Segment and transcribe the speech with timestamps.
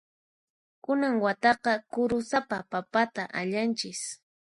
[0.83, 4.01] Kunan wataqa kurusapa papata allanchis.